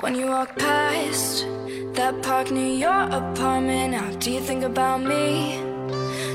[0.00, 1.46] When you walk past
[1.94, 5.60] that park near your apartment, now do you think about me?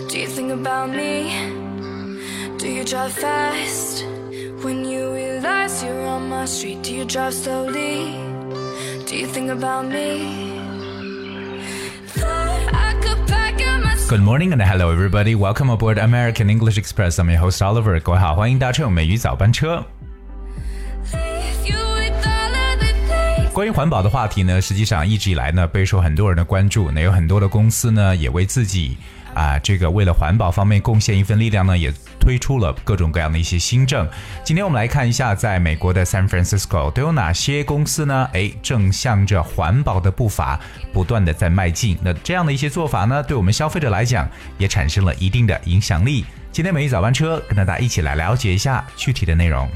[0.10, 1.32] Do you think about me?
[2.58, 4.04] Do you drive fast?
[4.63, 8.14] When you realize you're on my street, do you drive slowly?
[9.05, 10.50] Do you think about me?
[12.07, 15.36] Thought I could pack up my Good morning and hello everybody.
[15.36, 17.20] Welcome aboard American English Express.
[17.20, 18.00] I'm your host Oliver.
[18.02, 19.86] 各位好，欢迎搭乘美语早班车。
[23.57, 26.91] 关于环保的话题呢，实际上一直以来呢备受很多人的关注。
[26.91, 28.99] 那有很多的公司呢，也为自己
[29.32, 34.06] 啊这个为了环保方面贡献一份力量呢，也推出了各种各样的一些新政。
[34.45, 38.29] 今天我们来看一下，在美国的 San Francisco 都有哪些公司呢？
[38.34, 40.61] 哎，正向着环保的步伐
[40.93, 41.97] 不断的在迈进。
[42.03, 46.27] 那这样的一些做法呢，对我们消费者来讲也产生了一定的影响力。
[46.53, 49.67] 今天美语早班车跟大家一起来了解一下具体的内容。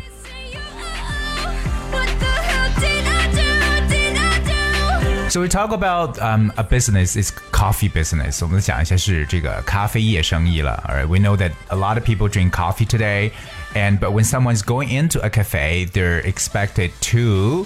[5.29, 8.41] So we talk about um, a business is coffee business.
[8.41, 10.81] 我们讲一下是这个咖啡业生意了。
[10.87, 13.31] Alright, we know that a lot of people drink coffee today,
[13.73, 17.65] and but when someone's going into a cafe, they're expected to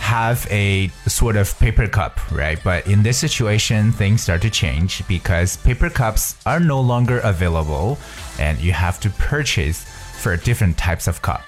[0.00, 2.58] have a sort of paper cup, right?
[2.62, 7.98] But in this situation, things start to change because paper cups are no longer available,
[8.38, 9.84] and you have to purchase
[10.22, 11.42] for different types of cup.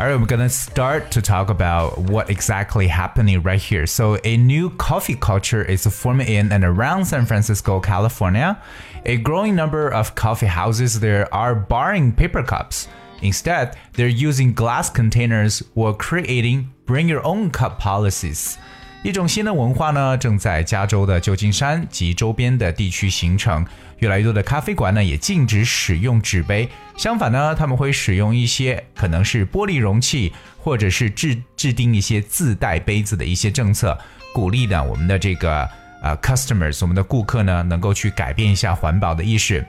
[0.00, 3.86] All right, we're gonna start to talk about what exactly happening right here.
[3.86, 8.62] So, a new coffee culture is forming in and around San Francisco, California.
[9.04, 12.88] A growing number of coffee houses there are barring paper cups.
[13.20, 18.56] Instead, they're using glass containers or creating bring your own cup policies.
[19.02, 23.64] 一种新的文化呢，正在加州的旧金山及周边的地区形成。
[24.00, 26.68] 越来越多的咖啡馆呢，也禁止使用纸杯。
[26.96, 33.98] 相反呢，他们会使用一些可能是玻璃容器，或者是制制定一些自带杯子的一些政策，
[34.34, 35.68] 鼓励呢我们的这个
[36.02, 39.64] 呃 customers，我们的顾客呢，能够去改变一下环保的意识。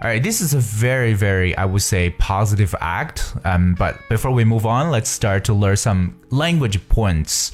[0.00, 3.34] Alright, this is a very, very, I would say, positive act.
[3.42, 7.50] Um, but before we move on, let's start to learn some language points.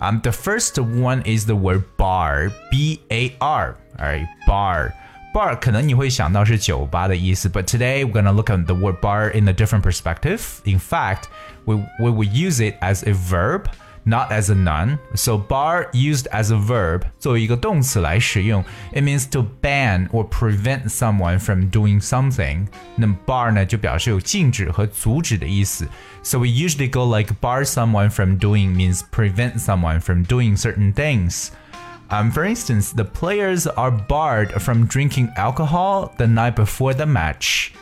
[0.00, 3.76] Um, the first one is the word bar, B A R.
[3.98, 4.92] Alright, bar.
[5.32, 10.40] Bar 可能你会想到是酒吧的意思，but today we're gonna look at the word bar in a different perspective.
[10.64, 11.24] In fact,
[11.64, 13.64] we we will use it as a verb,
[14.08, 14.98] not as a noun.
[15.14, 22.00] So bar used as a verb 作为一个动词来使用，it means to ban or prevent someone from doing
[22.00, 22.66] something.
[22.96, 25.88] 那么 bar 呢就表示有禁止和阻止的意思。
[26.22, 31.48] So we usually go like bar someone from doing means prevent someone from doing certain things.
[32.10, 37.72] Um, for instance, the players are barred from drinking alcohol the night before the match.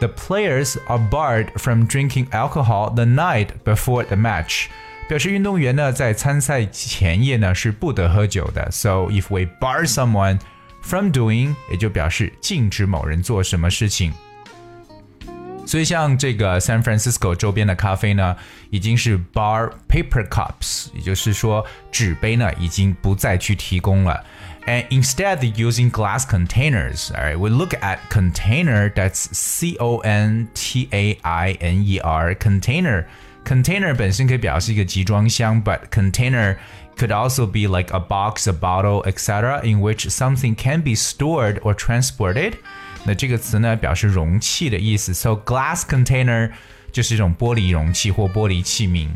[0.00, 4.70] The players are barred from drinking alcohol the night before the match.
[5.10, 8.68] 表示运动员呢在参赛前夜呢是不得喝酒的。
[8.70, 10.40] So if we bar someone
[10.82, 14.12] from doing，也就表示禁止某人做什么事情。
[15.66, 18.36] 所以像这个 San Francisco 周边的咖啡呢，
[18.70, 24.24] 已经是 bar paper cups，也就是说纸杯呢已经不再去提供了。
[24.66, 27.12] And instead, they're using glass containers.
[27.12, 28.92] All right, we look at container.
[28.92, 32.34] That's C O N T A I N E R.
[32.34, 33.04] Container.
[33.44, 36.56] Container 本身可以表示一个集装箱，but container
[36.96, 41.60] could also be like a box, a bottle, etc., in which something can be stored
[41.60, 42.54] or transported.
[43.04, 45.14] 那这个词呢，表示容器的意思。
[45.14, 46.50] So glass container
[46.90, 49.08] 就是一种玻璃容器或玻璃器皿。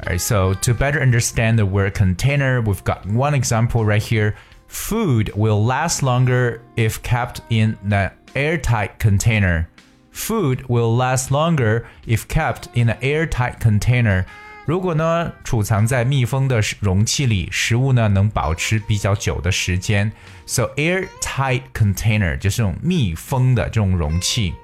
[0.00, 4.34] Alright, so to better understand the word container, we've got one example right here.
[4.68, 9.66] Food will last longer if kept in an airtight container.
[10.12, 14.24] Food will last longer if kept in an airtight container.
[14.66, 20.12] 如果呢储藏在密封的容器里，食物呢能保持比较久的时间。
[20.44, 24.54] So airtight container 就是这种密封的这种容器。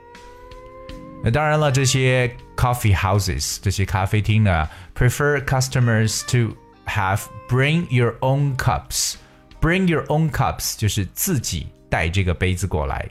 [1.22, 6.54] 那当然了，这些 coffee houses 这些咖啡厅呢，prefer customers to
[6.86, 13.08] have bring your own cups。Bring your own cups 就是自己带这个杯子过来。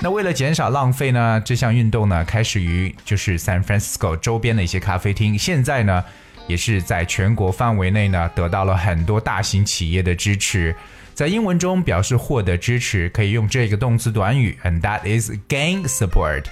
[0.00, 6.04] 那为了减少浪费呢，这项运动呢开始于就是 San Francisco 周边的一些咖啡厅，现在呢
[6.46, 10.74] 也是在全国范围内呢得到了很多大型企业的支持。
[11.14, 16.44] 在英文中表示获得支持，可以用这个动词短语，and that is gain support。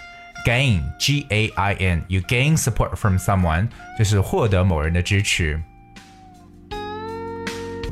[0.46, 5.60] gain g a i n you gain support from someone 就是获得某人的支持。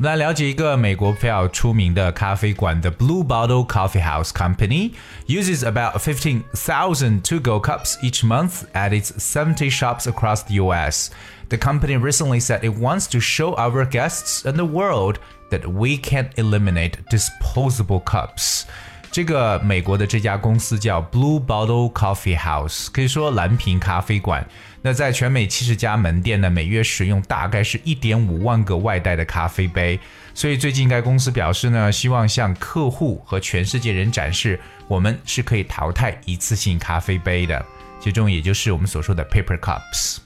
[0.00, 4.92] 们来了解一个美国比较出名的咖啡馆，The Blue Bottle Coffee House Company
[5.26, 11.08] uses about 15,000 to-go cups each month at its 70 shops across the U.S.
[11.48, 15.18] The company recently said it wants to show our guests and the world
[15.50, 18.66] that we can eliminate disposable cups.
[19.11, 24.47] 这个美国的这家公司叫 Blue Bottle Coffee House，可以说蓝瓶咖啡馆。
[24.81, 29.99] 那在全美七十家门店呢，每月使用大概是一点五万个外带的咖啡杯。
[30.33, 37.65] 所以最近该公司表示呢，希望向客户和全世界人展示，我们是可以淘汰一次性咖啡杯的，
[37.99, 40.19] 其中也就是我们所说的 paper cups。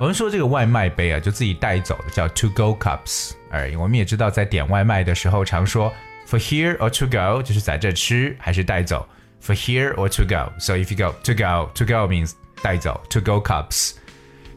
[0.00, 3.32] 我们说这个外卖杯啊，就自己带走的叫 to go cups。
[3.50, 5.92] 而我们也知道，在点外卖的时候常说。
[6.25, 9.07] For here or to go 就是在这吃还是带走。
[9.41, 10.51] For here or to go.
[10.59, 13.93] So if you go to go, to go means 带走 to go cups.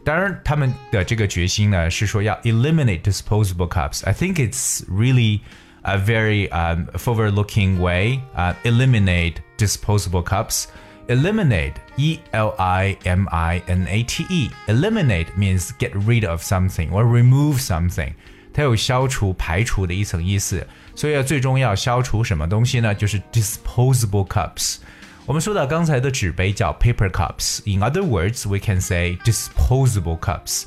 [0.05, 4.05] 当然，他们的这个决心呢是说要 eliminate disposable cups.
[4.05, 5.41] I think it's really
[5.83, 8.21] a very um, forward-looking way.
[8.35, 10.67] Uh, eliminate disposable cups.
[11.09, 14.50] Eliminate, E L I M I N A T E.
[14.67, 18.12] Eliminate means get rid of something or remove something.
[18.56, 22.94] 它有消除、排除的一层意思，所以最终要消除什么东西呢？
[22.94, 24.77] 就是 disposable cups。
[25.25, 30.65] 我们说到刚才的纸杯叫 paper cups。In other words, we can say disposable cups.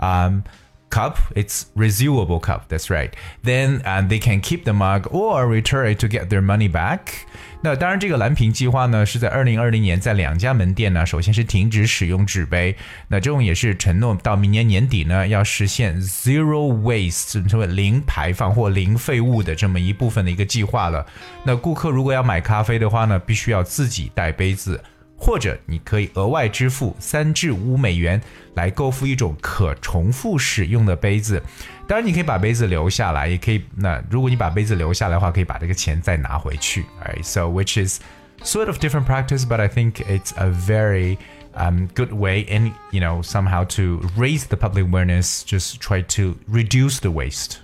[0.00, 0.44] um,
[0.89, 1.17] cup.
[1.35, 2.67] It's reusable cup.
[2.69, 3.11] That's right.
[3.43, 6.99] Then and they can keep the mug or return it to get their money back.
[7.61, 12.73] 那当然，这个蓝瓶计划呢，是在二零二零年在两家门店呢，首先是停止使用纸杯。
[13.09, 21.05] 那这种也是承诺到明年年底呢，要实现 zero waste，称为零排放或零废物的这么一部分的一个计划了。
[21.43, 24.81] 那顾客如果要买咖啡的话呢，必须要自己带杯子。
[25.18, 28.20] 或者你可以额外支付三至五美元
[28.54, 31.42] 来购付一种可重复使用的杯子。
[31.86, 33.62] 当然，你可以把杯子留下来，也可以。
[33.76, 36.84] 那如果你把杯子留下来的话，可以把这个钱再拿回去。
[37.00, 38.00] Alright, so which is
[38.42, 41.18] sort of different practice, but I think it's a very
[41.54, 46.36] um, good way and you know somehow to raise the public awareness, just try to
[46.50, 47.58] reduce the waste.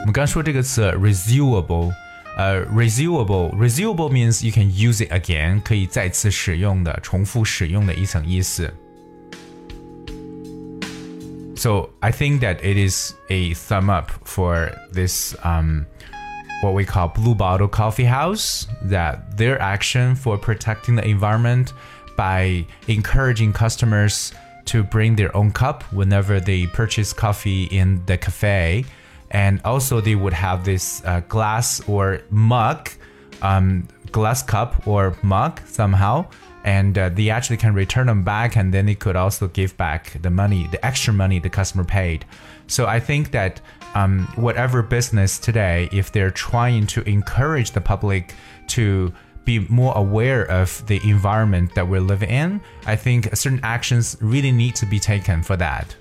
[0.00, 1.92] 我们刚说这个词 reusable。
[2.38, 8.74] 呃，reusable，reusable means you can use it again，可以再次使用的、重复使用的一层意思。
[11.56, 15.86] So I think that it is a thumb up for this um,
[16.62, 21.68] what we call Blue Bottle Coffee House that their action for protecting the environment
[22.16, 24.32] by encouraging customers
[24.66, 28.84] to bring their own cup whenever they purchase coffee in the cafe
[29.31, 32.89] and also they would have this uh, glass or mug,
[33.41, 36.25] um, glass cup or mug somehow,
[36.63, 40.21] and uh, they actually can return them back, and then they could also give back
[40.21, 42.25] the money, the extra money the customer paid.
[42.67, 43.61] So I think that
[43.95, 48.35] um, whatever business today, if they're trying to encourage the public
[48.67, 49.11] to
[49.45, 54.51] be more aware of the environment that we're living in, I think certain actions really
[54.51, 55.95] need to be taken for that.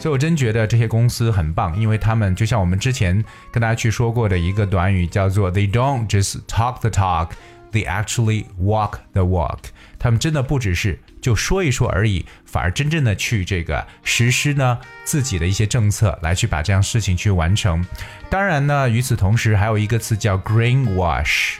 [0.00, 7.32] 所以我真觉得这些公司很棒，因为他们就像我们之前跟大家去说过的一个短语，叫做 "They don't just talk the talk,
[7.70, 9.58] they actually walk the walk."
[9.98, 17.84] 他们真的不只是就说一说而已，反而真正的去这个实施呢自己的一些政策，来去把这样事情去完成。
[18.30, 21.56] 当然呢，与此同时还有一个词叫 greenwash。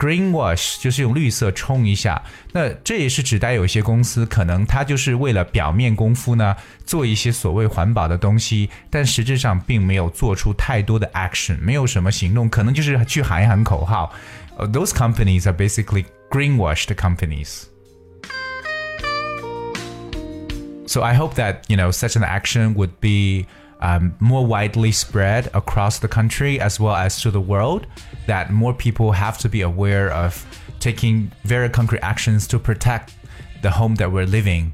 [0.00, 6.54] Greenwash 就是用绿色冲一下，那这也是指代有些公司可能它就是为了表面功夫呢，
[6.84, 14.12] 做一些所谓环保的东西，但实质上并没有做出太多的 action，没有什么行动，可能就是去喊一喊口号。
[14.58, 17.64] Those companies are basically greenwashed companies.
[20.86, 23.46] So I hope that you know such an action would be
[23.81, 27.87] um, more widely spread across the country as well as to the world.
[28.27, 30.45] That more people have to be aware of
[30.79, 33.13] taking very concrete actions to protect
[33.61, 34.73] the home that we're living.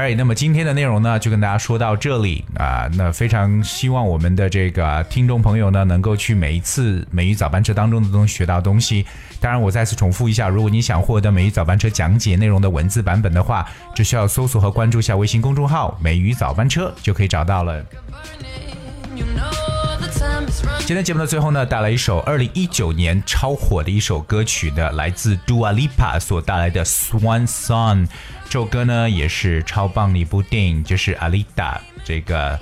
[0.00, 2.88] Alright，那么今天的内容呢，就跟大家说到这里啊。
[2.94, 9.04] 那非常希望我们的这个听众朋友呢，能够去每一次美语早班车当中都能学到东西。
[9.40, 17.84] 当然，我再次重复一下，如果你想获得美语早班车讲解内容的文字版本的话，只需要搜索和关注一下微信公众号“美语早班车”就可以找到了。
[20.86, 28.06] 今天节目的最后呢，带来一首二零一九年超火的一首歌曲的，来自 Dua Lipa 所带来的 Swan Song。
[28.50, 32.58] 这首歌呢也是超棒的一部电影，就是阿丽达这个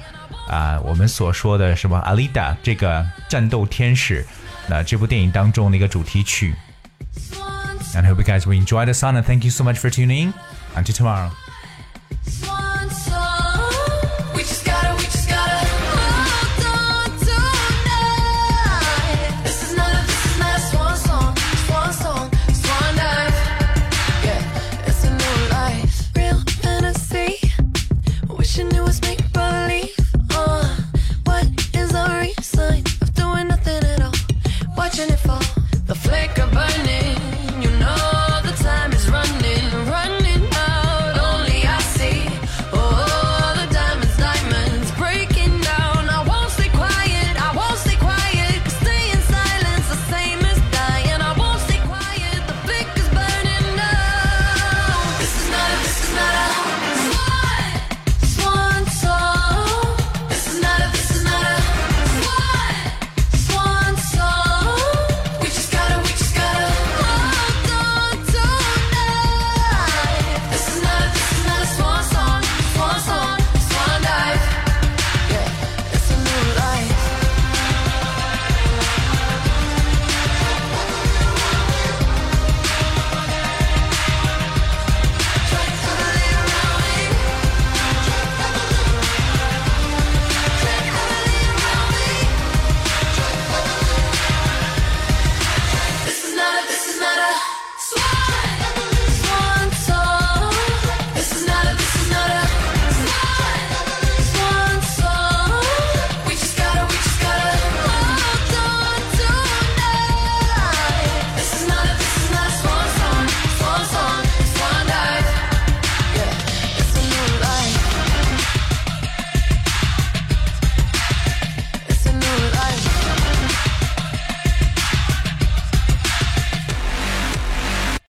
[0.46, 4.22] 啊，我们所说的什么阿丽达这个战斗天使，
[4.68, 6.54] 那这部电影当中的一个主题曲。
[7.94, 10.26] And I hope you guys will enjoy the song and thank you so much for tuning
[10.26, 10.34] in.
[10.76, 11.30] Until tomorrow.
[35.00, 35.37] and it falls